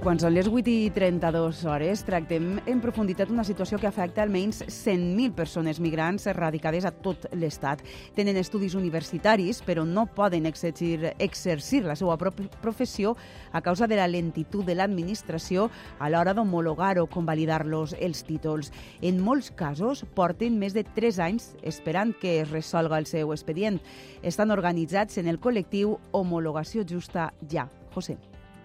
Quan 0.00 0.16
són 0.16 0.32
les 0.32 0.46
8 0.48 0.70
i 0.72 0.90
32 0.96 1.58
hores, 1.68 2.00
tractem 2.08 2.54
en 2.70 2.78
profunditat 2.80 3.28
una 3.32 3.44
situació 3.44 3.76
que 3.80 3.88
afecta 3.88 4.22
almenys 4.24 4.62
100.000 4.64 5.34
persones 5.36 5.80
migrants 5.82 6.24
radicades 6.36 6.86
a 6.88 6.92
tot 7.04 7.26
l'Estat. 7.36 7.82
Tenen 8.16 8.38
estudis 8.40 8.76
universitaris, 8.78 9.60
però 9.66 9.84
no 9.84 10.06
poden 10.16 10.48
exercir, 10.48 11.12
exercir 11.18 11.82
la 11.84 11.98
seva 12.00 12.16
professió 12.16 13.12
a 13.52 13.60
causa 13.60 13.86
de 13.90 14.00
la 14.00 14.08
lentitud 14.08 14.64
de 14.64 14.78
l'administració 14.78 15.68
a 15.98 16.08
l'hora 16.08 16.32
d'homologar 16.32 16.96
o 17.02 17.08
convalidar-los 17.10 17.94
els 18.00 18.24
títols. 18.24 18.72
En 19.04 19.20
molts 19.20 19.52
casos 19.52 20.06
porten 20.16 20.56
més 20.56 20.72
de 20.72 20.86
3 20.96 21.20
anys 21.28 21.52
esperant 21.60 22.16
que 22.16 22.38
es 22.40 22.50
resolga 22.50 22.96
el 22.96 23.10
seu 23.10 23.36
expedient. 23.36 23.82
Estan 24.22 24.50
organitzats 24.50 25.20
en 25.20 25.28
el 25.28 25.40
col·lectiu 25.40 25.98
Homologació 26.12 26.88
Justa 26.88 27.34
Ja. 27.52 27.68
José. 27.92 28.16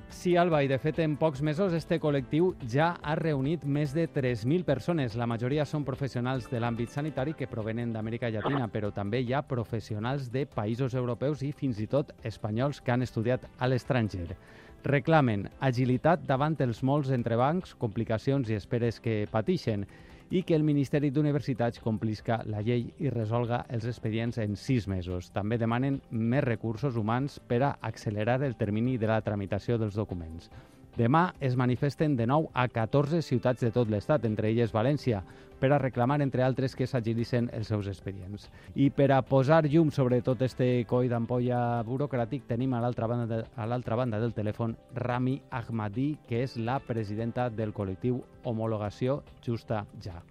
Sí, 0.10 0.36
Alba, 0.38 0.62
i 0.64 0.70
de 0.70 0.78
fet 0.80 1.00
en 1.04 1.16
pocs 1.18 1.42
mesos 1.46 1.74
este 1.74 1.98
col·lectiu 2.02 2.52
ja 2.72 2.92
ha 3.02 3.16
reunit 3.18 3.66
més 3.66 3.94
de 3.94 4.06
3.000 4.10 4.64
persones. 4.66 5.16
La 5.18 5.28
majoria 5.30 5.66
són 5.66 5.86
professionals 5.86 6.48
de 6.50 6.62
l'àmbit 6.62 6.94
sanitari 6.94 7.34
que 7.38 7.50
provenen 7.50 7.92
d'Amèrica 7.94 8.30
Llatina, 8.30 8.68
però 8.72 8.92
també 8.94 9.22
hi 9.22 9.34
ha 9.34 9.44
professionals 9.46 10.30
de 10.32 10.46
països 10.46 10.94
europeus 10.94 11.42
i 11.44 11.52
fins 11.52 11.82
i 11.82 11.88
tot 11.92 12.14
espanyols 12.24 12.82
que 12.82 12.94
han 12.94 13.06
estudiat 13.06 13.50
a 13.58 13.70
l'estranger. 13.70 14.38
Reclamen 14.86 15.48
agilitat 15.66 16.26
davant 16.30 16.56
els 16.62 16.84
molts 16.86 17.10
entrebancs, 17.10 17.74
complicacions 17.74 18.50
i 18.50 18.58
esperes 18.58 19.02
que 19.02 19.24
patixen 19.32 19.88
i 20.30 20.44
que 20.44 20.56
el 20.56 20.64
Ministeri 20.64 21.12
d'Universitats 21.14 21.82
complisca 21.84 22.42
la 22.50 22.62
llei 22.66 22.88
i 23.00 23.12
resolga 23.14 23.64
els 23.70 23.86
expedients 23.86 24.40
en 24.42 24.56
sis 24.58 24.88
mesos. 24.88 25.30
També 25.36 25.60
demanen 25.62 26.02
més 26.10 26.44
recursos 26.44 26.98
humans 26.98 27.40
per 27.48 27.62
a 27.64 27.76
accelerar 27.82 28.42
el 28.44 28.58
termini 28.58 28.98
de 28.98 29.12
la 29.12 29.22
tramitació 29.22 29.78
dels 29.78 29.96
documents. 29.96 30.50
Demà 30.96 31.34
es 31.44 31.58
manifesten 31.60 32.14
de 32.16 32.24
nou 32.24 32.46
a 32.56 32.70
14 32.72 33.20
ciutats 33.22 33.60
de 33.60 33.72
tot 33.76 33.90
l'Estat, 33.92 34.24
entre 34.24 34.48
elles 34.48 34.72
València, 34.72 35.26
per 35.60 35.74
a 35.74 35.80
reclamar, 35.80 36.22
entre 36.24 36.44
altres, 36.44 36.76
que 36.76 36.88
s'agilissen 36.88 37.50
els 37.56 37.68
seus 37.68 37.90
expedients. 37.92 38.48
I 38.80 38.88
per 38.96 39.10
a 39.12 39.22
posar 39.28 39.66
llum 39.68 39.92
sobre 39.92 40.22
tot 40.24 40.42
este 40.48 40.86
coi 40.88 41.10
d'ampolla 41.12 41.84
burocràtic, 41.84 42.46
tenim 42.48 42.74
a 42.74 42.82
l'altra 42.84 43.10
banda, 43.12 43.28
de, 43.28 43.68
l'altra 43.68 44.00
banda 44.00 44.22
del 44.24 44.36
telèfon 44.38 44.78
Rami 44.96 45.42
Ahmadi, 45.52 46.14
que 46.30 46.44
és 46.48 46.56
la 46.56 46.80
presidenta 46.80 47.50
del 47.50 47.76
col·lectiu 47.76 48.22
Homologació 48.44 49.22
Justa 49.44 49.84
Ja. 50.00 50.22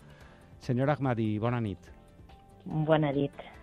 Senyora 0.64 0.96
Ahmadi, 0.96 1.34
bona 1.38 1.60
nit. 1.60 1.92
Bona 2.64 3.12
nit. 3.12 3.53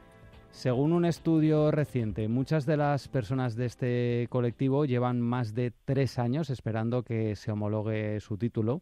Según 0.51 0.91
un 0.91 1.05
estudio 1.05 1.71
reciente, 1.71 2.27
muchas 2.27 2.65
de 2.65 2.75
las 2.75 3.07
personas 3.07 3.55
de 3.55 3.65
este 3.65 4.27
colectivo 4.29 4.85
llevan 4.85 5.21
más 5.21 5.55
de 5.55 5.71
tres 5.85 6.19
años 6.19 6.49
esperando 6.49 7.03
que 7.03 7.35
se 7.35 7.51
homologue 7.51 8.19
su 8.19 8.37
título. 8.37 8.81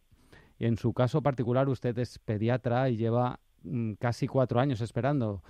Y 0.57 0.65
en 0.65 0.77
su 0.77 0.93
caso 0.93 1.21
particular, 1.21 1.69
usted 1.69 1.97
es 1.99 2.19
pediatra 2.19 2.89
y 2.89 2.97
lleva 2.97 3.39
mm, 3.63 3.93
casi 3.93 4.27
cuatro 4.27 4.59
años 4.59 4.81
esperando. 4.81 5.43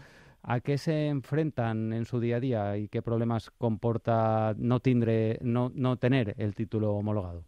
¿A 0.44 0.60
qué 0.60 0.78
se 0.78 1.08
enfrentan 1.08 1.94
en 1.94 2.06
su 2.06 2.20
día 2.20 2.36
a 2.36 2.40
día 2.40 2.78
y 2.78 2.90
qué 2.90 3.02
problemas 3.02 3.50
comporta 3.50 4.54
no, 4.58 4.82
tindre, 4.82 5.40
no, 5.42 5.72
no 5.74 5.98
tener 5.98 6.36
el 6.38 6.54
título 6.54 6.96
homologado? 6.96 7.44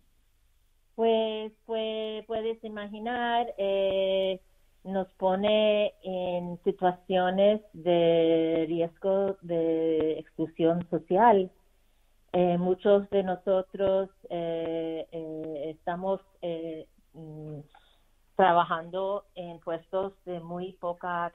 Pues, 0.95 1.52
pues 1.66 2.25
puedes 2.25 2.63
imaginar 2.63 3.53
eh, 3.58 4.39
nos 4.83 5.07
pone 5.13 5.93
en 6.03 6.59
situaciones 6.63 7.61
de 7.73 8.65
riesgo 8.67 9.38
de 9.41 10.19
exclusión 10.19 10.88
social. 10.89 11.51
Eh, 12.33 12.57
muchos 12.57 13.09
de 13.09 13.23
nosotros 13.23 14.09
eh, 14.29 15.07
eh, 15.11 15.75
estamos 15.75 16.22
mm, 17.13 17.59
trabajando 18.35 19.25
en 19.35 19.59
puestos 19.59 20.13
de 20.25 20.39
muy 20.39 20.73
poca 20.73 21.31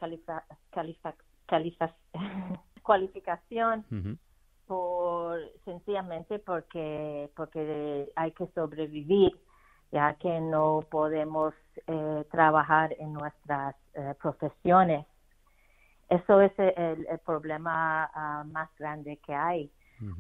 cualificación 2.83 3.85
por 4.67 5.39
sencillamente 5.65 6.39
porque 6.41 7.31
porque 7.37 8.11
hay 8.17 8.33
que 8.33 8.47
sobrevivir 8.49 9.33
ya 9.93 10.15
que 10.15 10.41
no 10.41 10.85
podemos 10.91 11.55
eh, 11.87 12.25
trabajar 12.31 12.95
en 12.99 13.13
nuestras 13.13 13.75
eh, 13.95 14.15
profesiones. 14.21 15.07
Eso 16.09 16.41
es 16.41 16.53
el, 16.59 17.07
problema 17.25 18.09
ah, 18.15 18.45
más 18.47 18.69
grande 18.79 19.19
que 19.19 19.35
hay. 19.35 19.71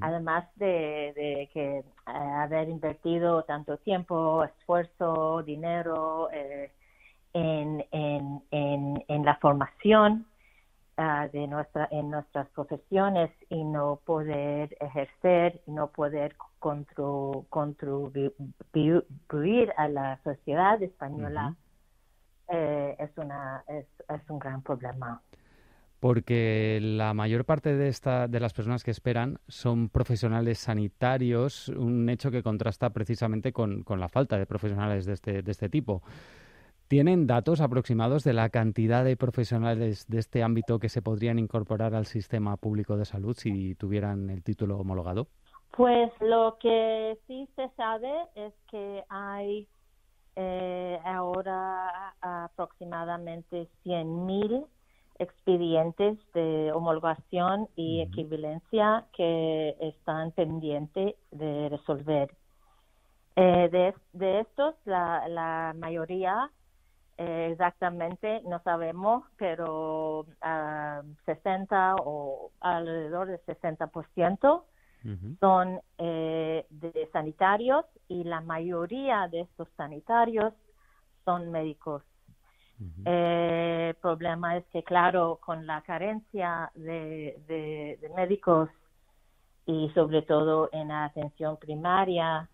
Además 0.00 0.46
de, 0.56 1.50
que 1.52 1.78
eh, 1.78 1.84
haber 2.06 2.68
invertido 2.70 3.42
tanto 3.42 3.76
tiempo, 3.76 4.42
esfuerzo, 4.42 5.42
dinero 5.42 6.28
en, 7.34 7.84
en, 7.92 9.24
la 9.24 9.36
formación, 9.36 10.26
ah, 10.96 11.28
de 11.32 11.46
nuestra, 11.46 11.88
en 11.90 12.10
nuestras 12.10 12.48
profesiones 12.50 13.30
y 13.48 13.64
no 13.64 14.00
poder 14.04 14.76
ejercer, 14.80 15.60
no 15.66 15.88
poder 15.88 16.36
contribuir 17.48 18.32
a 19.76 19.88
la 19.88 20.20
sociedad 20.24 20.82
española 20.82 21.54
eh, 22.48 22.96
es, 22.98 23.10
una, 23.16 23.64
es, 23.68 23.86
un 24.28 24.38
gran 24.38 24.62
problema. 24.62 25.20
Porque 25.98 26.78
la 26.80 27.14
mayor 27.14 27.44
parte 27.44 27.74
de, 27.74 27.88
esta, 27.88 28.28
de 28.28 28.38
las 28.38 28.52
personas 28.52 28.84
que 28.84 28.90
esperan 28.90 29.40
son 29.48 29.88
profesionales 29.88 30.58
sanitarios, 30.58 31.68
un 31.70 32.08
hecho 32.08 32.30
que 32.30 32.42
contrasta 32.42 32.90
precisamente 32.90 33.52
con, 33.52 33.82
con 33.82 33.98
la 33.98 34.08
falta 34.08 34.38
de 34.38 34.46
profesionales 34.46 35.06
de 35.06 35.14
este, 35.14 35.42
de 35.42 35.50
este 35.50 35.68
tipo. 35.68 36.02
¿Tienen 36.88 37.26
datos 37.26 37.60
aproximados 37.60 38.22
de 38.22 38.32
la 38.32 38.48
cantidad 38.48 39.04
de 39.04 39.16
profesionales 39.16 40.06
de 40.08 40.18
este 40.18 40.42
ámbito 40.42 40.78
que 40.78 40.88
se 40.88 41.02
podrían 41.02 41.38
incorporar 41.38 41.94
al 41.94 42.06
sistema 42.06 42.56
público 42.56 42.96
de 42.96 43.04
salud 43.04 43.36
si 43.36 43.74
tuvieran 43.74 44.30
el 44.30 44.44
título 44.44 44.78
homologado? 44.78 45.26
Pues 45.76 46.12
lo 46.20 46.56
que 46.60 47.18
sí 47.26 47.48
se 47.56 47.68
sabe 47.76 48.12
es 48.36 48.54
que 48.70 49.02
hay 49.08 49.66
eh, 50.36 51.00
ahora 51.04 52.14
aproximadamente 52.20 53.68
100.000 53.84 54.66
expedientes 55.18 56.18
de 56.34 56.70
homologación 56.72 57.68
y 57.74 58.02
equivalencia 58.02 59.06
que 59.12 59.76
están 59.80 60.30
pendientes 60.32 61.14
de 61.30 61.68
resolver. 61.68 62.30
Eh, 63.34 63.92
de, 64.12 64.40
estos, 64.40 64.74
la, 64.84 65.74
mayoría 65.76 66.50
eh, 67.18 67.48
exactamente 67.52 68.42
no 68.42 68.60
sabemos, 68.62 69.24
pero 69.36 70.26
60 71.24 71.90
ah, 71.90 71.96
o 72.04 72.50
alrededor 72.60 73.28
del 73.28 73.40
60% 73.40 74.62
son 75.40 75.80
eh, 75.98 76.66
de 76.68 77.08
sanitarios 77.12 77.84
y 78.08 78.24
la 78.24 78.40
mayoría 78.40 79.28
de 79.28 79.42
estos 79.42 79.68
sanitarios 79.76 80.52
son 81.24 81.50
médicos. 81.50 82.02
Eh, 83.06 83.86
el 83.90 83.94
problema 83.96 84.56
es 84.56 84.66
que, 84.66 84.82
claro, 84.82 85.38
con 85.40 85.66
la 85.66 85.80
carencia 85.82 86.70
de, 86.74 87.98
médicos 88.14 88.68
y 89.64 89.90
sobre 89.94 90.22
todo 90.22 90.68
en 90.72 90.88
la 90.88 91.04
atención 91.04 91.56
primaria 91.56 92.48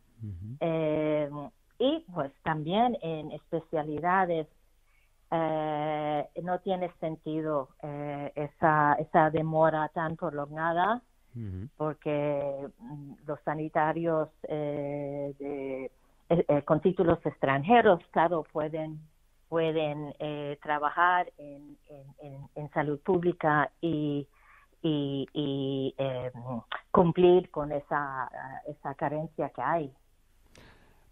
eh, 0.61 1.29
y 1.83 2.05
pues 2.15 2.33
también 2.43 2.97
en 3.03 3.33
especialidades 3.33 4.47
no 5.31 6.59
tiene 6.61 6.93
sentido 7.01 7.71
esa, 8.35 8.95
esa 9.01 9.31
demora 9.31 9.89
tan 9.89 10.17
prolongada 10.17 11.01
porque 11.77 12.69
mm, 12.79 13.13
los 13.27 13.41
sanitarios 13.41 14.29
eh, 14.49 15.35
de, 15.39 15.85
eh, 16.29 16.45
eh, 16.49 16.63
con 16.63 16.81
títulos 16.81 17.25
extranjeros, 17.25 18.01
claro, 18.11 18.45
pueden 18.53 19.01
pueden 19.49 20.15
trabajar 20.63 21.31
en, 21.37 21.77
en, 22.55 22.71
salud 22.71 22.99
pública 23.01 23.71
y, 23.83 24.27
y, 24.81 25.95
cumplir 26.91 27.51
con 27.51 27.71
esa, 27.71 28.31
esa 28.67 28.95
carencia 28.95 29.51
que 29.51 29.61
hay. 29.61 29.93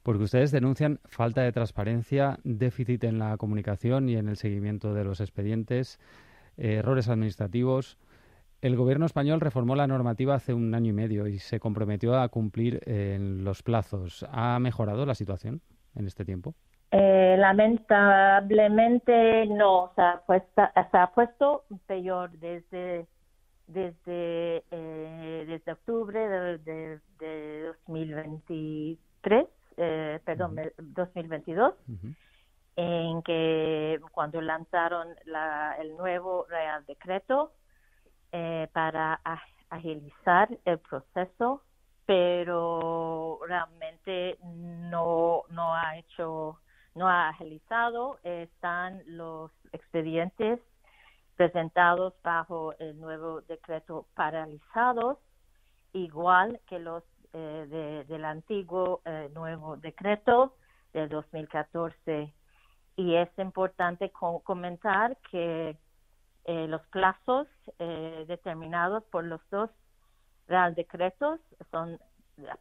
Porque 0.02 0.24
ustedes 0.24 0.50
denuncian 0.50 0.98
falta 1.04 1.42
de 1.42 1.52
transparencia, 1.52 2.38
déficit 2.44 3.04
en 3.04 3.18
la 3.18 3.36
comunicación 3.36 4.08
y 4.08 4.16
en 4.16 4.28
el 4.28 4.36
seguimiento 4.36 4.94
de 4.94 5.04
los 5.04 5.20
expedientes, 5.20 5.98
errores 6.56 7.08
administrativos. 7.08 7.98
El 8.62 8.76
gobierno 8.76 9.06
español 9.06 9.40
reformó 9.40 9.74
la 9.74 9.86
normativa 9.86 10.34
hace 10.34 10.52
un 10.52 10.74
año 10.74 10.90
y 10.90 10.94
medio 10.94 11.26
y 11.26 11.38
se 11.38 11.60
comprometió 11.60 12.18
a 12.18 12.28
cumplir 12.28 12.80
en 12.86 13.44
los 13.44 13.62
plazos. 13.62 14.26
¿Ha 14.30 14.58
mejorado 14.58 15.06
la 15.06 15.14
situación 15.14 15.60
en 15.94 16.06
este 16.06 16.24
tiempo? 16.24 16.54
Eh, 16.92 17.36
lamentablemente 17.38 19.46
no, 19.46 19.92
se 19.94 20.02
ha, 20.02 20.22
se 20.90 20.98
ha 20.98 21.06
puesto 21.14 21.64
peor 21.86 22.32
desde 22.32 23.06
desde 23.72 24.64
eh, 24.70 25.44
desde 25.46 25.72
octubre 25.72 26.28
de, 26.58 27.00
de, 27.18 27.62
2023, 27.86 29.46
eh, 29.82 30.20
perdón, 30.24 30.56
2022, 30.76 31.74
en 32.76 33.22
que 33.22 33.98
cuando 34.12 34.42
lanzaron 34.42 35.08
la, 35.24 35.74
el 35.80 35.96
nuevo 35.96 36.44
Real 36.50 36.84
Decreto 36.84 37.52
eh, 38.30 38.68
para 38.74 39.20
agilizar 39.70 40.50
el 40.66 40.78
proceso, 40.80 41.62
pero 42.04 43.40
realmente 43.48 44.36
no 44.42 45.44
no 45.48 45.74
ha 45.74 45.96
hecho 45.96 46.58
no 46.94 47.08
ha 47.08 47.30
agilizado, 47.30 48.18
están 48.22 49.02
los 49.06 49.50
expedientes 49.72 50.60
presentados 51.36 52.12
bajo 52.22 52.74
el 52.78 53.00
nuevo 53.00 53.40
decreto 53.42 54.06
paralizados, 54.14 55.16
igual 55.94 56.60
que 56.68 56.78
los 56.78 57.02
eh, 57.32 58.04
del 58.08 58.24
antiguo 58.24 59.02
eh, 59.04 59.30
nuevo 59.34 59.76
decreto 59.76 60.56
del 60.92 61.08
2014. 61.08 62.32
Y 62.96 63.14
es 63.14 63.28
importante 63.38 64.10
comentar 64.10 65.16
que 65.30 65.76
eh, 66.44 66.66
los 66.68 66.82
plazos 66.88 67.46
determinados 68.26 69.04
por 69.04 69.24
los 69.24 69.40
dos 69.50 69.70
real 70.48 70.74
decretos 70.74 71.40
son 71.70 71.98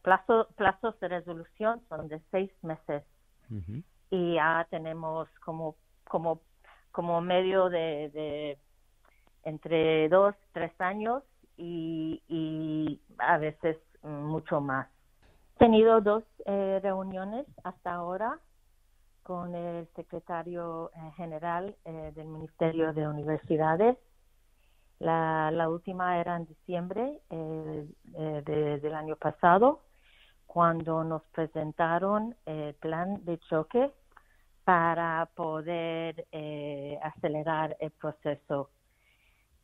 plazos 0.02 0.46
plazos 0.54 0.98
de 1.00 1.08
resolución 1.08 1.82
son 1.88 2.08
de 2.08 2.20
seis 2.30 2.50
meses 2.62 3.02
y 4.10 4.34
ya 4.34 4.66
tenemos 4.70 5.28
como 5.40 5.76
como 6.04 6.40
como 6.92 7.20
medio 7.20 7.68
de 7.68 8.58
entre 9.44 10.08
dos, 10.08 10.34
tres 10.52 10.72
años 10.80 11.22
y, 11.56 12.22
y 12.28 13.00
a 13.18 13.38
veces 13.38 13.76
mucho 14.02 14.60
más. 14.60 14.88
He 15.56 15.58
tenido 15.58 16.00
dos 16.00 16.24
eh, 16.46 16.80
reuniones 16.82 17.46
hasta 17.64 17.94
ahora 17.94 18.38
con 19.22 19.54
el 19.54 19.86
secretario 19.94 20.90
eh, 20.94 21.12
general 21.16 21.76
eh, 21.84 22.12
del 22.14 22.28
Ministerio 22.28 22.92
de 22.92 23.06
Universidades. 23.06 23.96
La, 24.98 25.66
última 25.68 26.18
era 26.18 26.36
en 26.36 26.46
diciembre 26.46 27.22
del 27.30 28.94
año 28.94 29.16
pasado, 29.16 29.80
cuando 30.46 31.04
nos 31.04 31.22
presentaron 31.32 32.36
el 32.44 32.74
plan 32.74 33.24
de 33.24 33.38
choque 33.38 33.90
para 34.64 35.30
poder 35.34 36.26
acelerar 37.02 37.78
el 37.80 37.92
proceso 37.92 38.68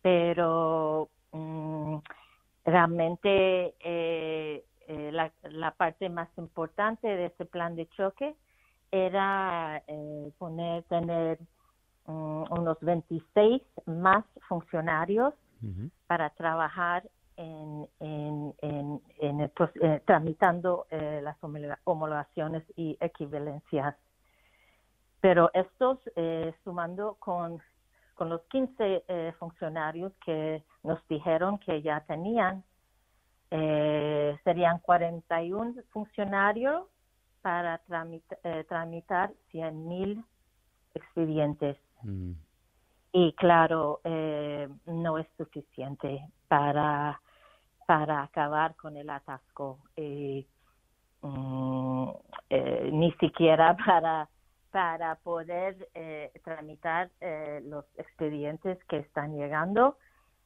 pero 0.07 1.11
mm, 1.33 1.97
realmente 2.65 3.75
eh, 5.09 5.33
eh, 5.43 5.51
la, 5.51 5.71
parte 5.73 6.09
más 6.09 6.29
importante 6.37 7.07
de 7.07 7.27
este 7.27 7.45
plan 7.45 7.77
de 7.77 7.89
choque 7.91 8.35
era 8.91 9.83
eh, 9.87 10.33
poner, 10.39 10.83
tener 10.85 11.39
mm, 12.07 12.45
unos 12.51 12.79
26 12.81 13.63
más 13.87 14.25
funcionarios 14.49 15.35
para 16.07 16.31
trabajar 16.31 17.09
en, 17.37 17.89
en, 17.99 18.55
en, 18.61 19.41
el, 19.41 20.03
tramitando 20.05 20.87
las 20.91 21.37
homologaciones 21.85 22.63
y 22.77 22.97
equivalencias. 23.01 23.97
Pero 25.21 25.51
estos, 25.55 25.99
sumando 26.63 27.17
con 27.19 27.61
con 28.17 28.31
los 28.31 28.41
15 28.51 29.05
eh, 29.07 29.33
funcionarios 29.39 30.13
que 30.25 30.65
nos 30.83 30.99
dijeron 31.07 31.59
que 31.59 31.83
ya 31.83 32.01
tenían, 32.01 32.65
eh, 33.51 34.37
serían 34.45 34.79
41 34.81 35.83
funcionarios 35.91 36.89
para 37.43 37.81
eh, 38.43 38.65
tramitar 38.69 39.33
100 39.51 39.89
mil 39.89 40.25
expedientes. 40.95 41.77
Mm. 42.03 42.33
Y 43.13 43.33
claro, 43.33 44.01
no 44.85 45.17
es 45.17 45.27
suficiente 45.39 46.21
para, 46.49 47.21
para 47.87 48.25
acabar 48.25 48.77
con 48.77 48.97
el 48.97 49.09
atasco, 49.09 49.79
mm, 51.23 52.11
ni 52.93 53.13
siquiera 53.13 53.75
para 53.87 54.29
para 54.77 55.15
poder 55.15 55.89
eh, 55.95 56.31
tramitar 56.45 57.11
eh, 57.23 57.63
los 57.65 57.87
expedientes 57.97 58.79
que 58.91 58.99
están 58.99 59.35
llegando. 59.35 59.97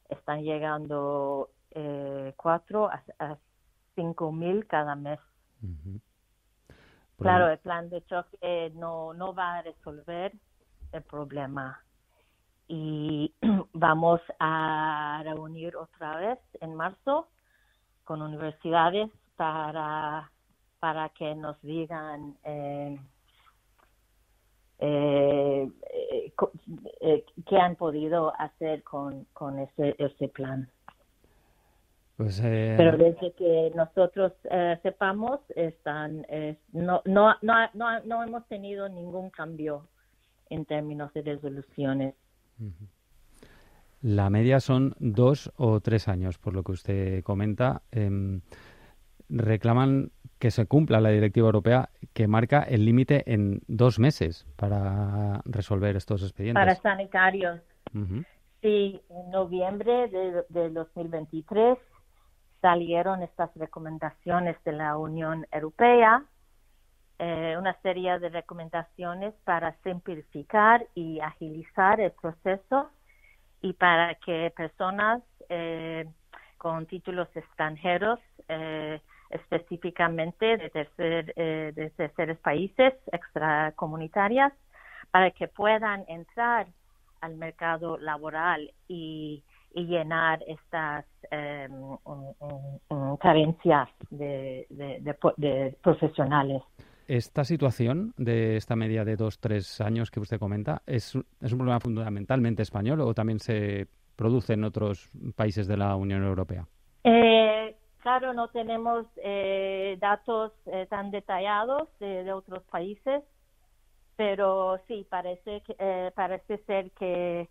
Están 0.07 0.43
llegando 0.43 1.49
eh, 1.71 2.33
cuatro 2.37 2.89
a, 2.89 3.37
cinco 3.95 4.31
mil 4.31 4.67
cada 4.67 4.95
mes. 4.95 5.19
Claro, 7.17 7.49
el 7.49 7.59
plan 7.59 7.89
de 7.89 8.03
choque 8.05 8.71
no, 8.75 9.13
no 9.13 9.33
va 9.33 9.57
a 9.57 9.61
resolver 9.61 10.33
el 10.91 11.03
problema. 11.03 11.83
Y 12.67 13.33
vamos 13.73 14.21
a 14.39 15.21
reunir 15.23 15.75
otra 15.75 16.17
vez 16.17 16.39
en 16.61 16.73
marzo 16.75 17.27
con 18.03 18.21
universidades 18.21 19.09
para, 19.35 20.31
para 20.79 21.09
que 21.09 21.35
nos 21.35 21.61
digan 21.61 22.37
eh, 22.43 22.99
eh, 24.83 25.69
eh, 25.93 26.33
eh, 27.01 27.25
qué 27.45 27.57
han 27.57 27.75
podido 27.75 28.33
hacer 28.39 28.81
con, 28.83 29.25
con 29.33 29.59
ese, 29.59 29.95
ese 29.99 30.27
plan. 30.27 30.67
Pues, 32.21 32.39
eh, 32.43 32.75
Pero 32.77 32.97
desde 32.97 33.31
que 33.33 33.71
nosotros 33.75 34.31
sepamos, 34.83 35.39
están, 35.55 36.25
no, 36.71 37.01
no, 37.05 37.35
no, 37.41 37.53
no, 37.73 37.99
no 38.05 38.23
hemos 38.23 38.47
tenido 38.47 38.87
ningún 38.89 39.31
cambio 39.31 39.87
en 40.49 40.65
términos 40.65 41.11
de 41.13 41.23
resoluciones. 41.23 42.13
La 44.01 44.29
media 44.29 44.59
son 44.59 44.95
dos 44.99 45.51
o 45.57 45.79
tres 45.79 46.07
años, 46.07 46.37
por 46.37 46.53
lo 46.53 46.63
que 46.63 46.71
usted 46.73 47.23
comenta. 47.23 47.81
Em, 47.91 48.41
reclaman 49.29 50.11
que 50.39 50.51
se 50.51 50.65
cumpla 50.65 50.99
la 50.99 51.09
directiva 51.09 51.45
europea 51.45 51.89
que 52.13 52.27
marca 52.27 52.63
el 52.63 52.83
límite 52.83 53.23
en 53.31 53.61
dos 53.67 53.99
meses 53.99 54.45
para 54.57 55.41
resolver 55.45 55.95
estos 55.95 56.23
expedientes. 56.23 56.59
Para 56.59 56.75
sanitarios. 56.75 57.61
Sí, 58.61 59.01
en 59.09 59.31
noviembre 59.31 60.07
de, 60.49 60.69
2023 60.69 61.77
salieron 62.61 63.23
estas 63.23 63.53
recomendaciones 63.55 64.55
de 64.63 64.71
la 64.71 64.97
Unión 64.97 65.47
Europea, 65.51 66.23
eh, 67.19 67.55
una 67.57 67.73
serie 67.81 68.17
de 68.19 68.29
recomendaciones 68.29 69.33
para 69.43 69.75
simplificar 69.83 70.85
y 70.95 71.19
agilizar 71.19 71.99
el 71.99 72.11
proceso 72.11 72.89
y 73.61 73.73
para 73.73 74.15
que 74.15 74.51
personas 74.55 75.21
eh, 75.49 76.07
con 76.57 76.85
títulos 76.85 77.27
extranjeros 77.35 78.19
eh, 78.47 79.01
específicamente 79.29 80.57
de, 80.57 80.69
tercer, 80.69 81.33
eh, 81.35 81.71
de 81.73 81.89
terceros 81.91 82.37
países 82.39 82.93
extracomunitarias 83.11 84.53
para 85.09 85.31
que 85.31 85.47
puedan 85.47 86.05
entrar 86.07 86.67
al 87.21 87.35
mercado 87.35 87.97
laboral 87.97 88.71
y, 88.87 89.43
llenar 89.73 90.43
estas 90.47 91.05
em, 91.29 91.71
carencias 93.19 93.89
de, 94.09 94.67
de, 94.69 95.77
profesionales. 95.81 96.61
Esta 97.07 97.43
situación 97.43 98.13
de 98.17 98.55
esta 98.57 98.75
media 98.75 99.03
de 99.03 99.15
dos, 99.15 99.39
tres 99.39 99.81
años 99.81 100.11
que 100.11 100.19
usted 100.19 100.39
comenta, 100.39 100.81
¿es, 100.85 101.15
¿es 101.41 101.51
un 101.51 101.57
problema 101.57 101.79
fundamentalmente 101.79 102.61
español 102.61 103.01
o 103.01 103.13
también 103.13 103.39
se 103.39 103.87
produce 104.15 104.53
en 104.53 104.63
otros 104.63 105.09
países 105.35 105.67
de 105.67 105.77
la 105.77 105.95
Unión 105.95 106.23
Europea? 106.23 106.65
Eh, 107.03 107.75
Claro, 108.01 108.33
no 108.33 108.47
tenemos 108.47 109.05
eh, 109.17 109.95
datos 109.99 110.53
eh, 110.65 110.87
tan 110.89 111.11
detallados 111.11 111.87
de, 111.99 112.33
otros 112.33 112.63
países, 112.63 113.23
pero 114.15 114.79
sí, 114.87 115.05
parece, 115.07 115.61
eh, 115.77 116.11
parece 116.15 116.57
ser 116.65 116.89
que, 116.91 117.47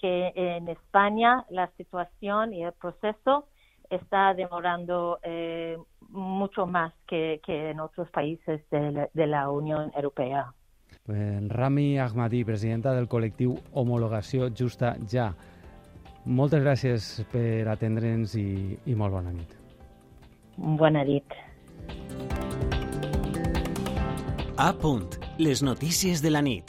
que 0.00 0.32
en 0.34 0.68
España 0.68 1.44
la 1.50 1.70
situación 1.76 2.52
y 2.54 2.64
el 2.64 2.72
proceso 2.72 3.46
está 3.88 4.34
demorando 4.34 5.18
mucho 6.08 6.66
más 6.66 6.92
que, 7.06 7.40
que, 7.44 7.70
en 7.70 7.80
otros 7.80 8.08
países 8.10 8.60
de 8.70 8.92
la, 8.92 9.08
de 9.12 9.26
la 9.26 9.50
Unión 9.50 9.90
Europea. 9.94 10.52
Pues, 11.04 11.48
Rami 11.48 11.98
Ahmadi, 11.98 12.44
presidenta 12.44 12.92
del 12.94 13.08
colectivo 13.08 13.58
Homologación 13.72 14.54
Justa 14.56 14.96
Ja. 15.10 15.34
Moltes 16.24 16.60
gràcies 16.60 17.06
per 17.32 17.64
atendre'ns 17.72 18.34
i, 18.36 18.76
i 18.84 18.94
molt 18.94 19.14
bona 19.14 19.32
nit. 19.32 19.54
Bona 20.56 21.00
nit. 21.08 21.32
A 24.60 24.68
punt, 24.76 25.16
Les 25.40 25.62
notícies 25.62 26.20
de 26.20 26.28
la 26.28 26.42
nit. 26.44 26.68